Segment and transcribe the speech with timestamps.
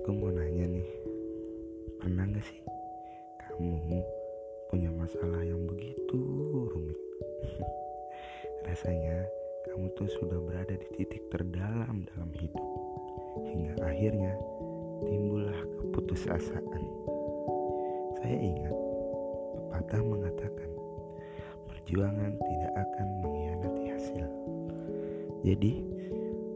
[0.00, 0.88] Aku mau nanya nih,
[2.00, 2.64] pernah gak sih
[3.36, 4.00] kamu
[4.72, 6.16] punya masalah yang begitu
[6.72, 6.96] rumit?
[8.64, 9.28] Rasanya
[9.68, 12.64] kamu tuh sudah berada di titik terdalam dalam hidup.
[13.44, 14.32] Hingga akhirnya
[15.04, 16.82] timbullah keputusasaan.
[18.24, 18.72] Saya ingat
[19.52, 20.70] pepatah mengatakan,
[21.68, 24.28] perjuangan tidak akan mengkhianati hasil.
[25.44, 25.84] Jadi,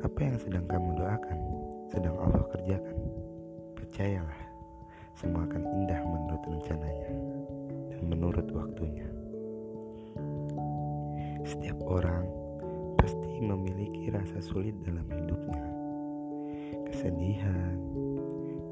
[0.00, 1.38] apa yang sedang kamu doakan,
[1.92, 2.95] sedang Allah kerjakan.
[3.96, 4.44] Percayalah,
[5.16, 7.16] semua akan indah menurut rencananya
[7.88, 9.08] dan menurut waktunya.
[11.40, 12.28] Setiap orang
[13.00, 15.64] pasti memiliki rasa sulit dalam hidupnya.
[16.92, 17.80] Kesedihan,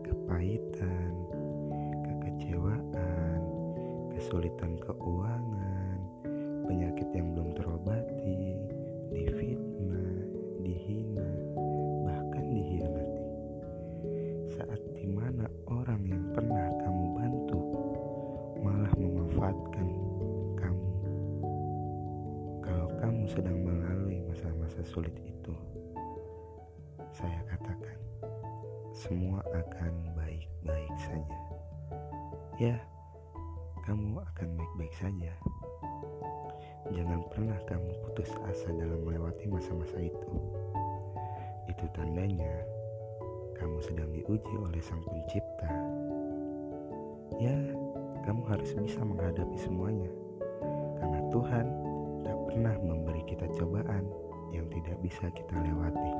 [0.04, 1.12] kepahitan,
[2.04, 3.40] kekecewaan,
[4.12, 6.04] kesulitan keuangan,
[6.68, 7.43] penyakit yang belum
[19.44, 19.88] memanfaatkan
[20.56, 20.88] kamu.
[22.64, 25.52] Kalau kamu sedang melalui masa-masa sulit itu,
[27.12, 27.98] saya katakan
[28.96, 31.38] semua akan baik-baik saja.
[32.56, 32.76] Ya,
[33.84, 35.32] kamu akan baik-baik saja.
[36.88, 40.30] Jangan pernah kamu putus asa dalam melewati masa-masa itu.
[41.68, 42.64] Itu tandanya
[43.60, 45.68] kamu sedang diuji oleh Sang Pencipta.
[47.40, 47.56] Ya,
[48.24, 50.08] kamu harus bisa menghadapi semuanya.
[50.96, 51.66] Karena Tuhan
[52.24, 54.08] tak pernah memberi kita cobaan
[54.48, 56.12] yang tidak bisa kita lewati.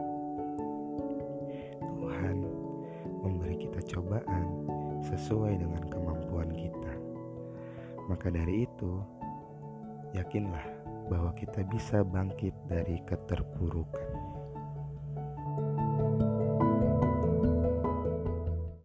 [1.80, 2.36] Tuhan
[3.24, 4.44] memberi kita cobaan
[5.08, 6.92] sesuai dengan kemampuan kita.
[8.04, 9.00] Maka dari itu,
[10.12, 10.64] yakinlah
[11.08, 14.33] bahwa kita bisa bangkit dari keterpurukan.